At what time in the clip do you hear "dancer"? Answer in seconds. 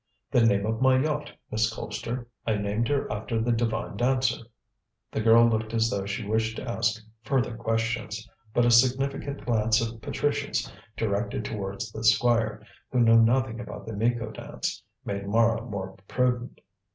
3.97-4.43